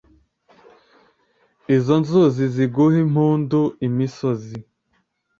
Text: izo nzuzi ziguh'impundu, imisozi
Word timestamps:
izo 1.75 1.95
nzuzi 2.01 2.43
ziguh'impundu, 2.55 3.61
imisozi 3.87 4.57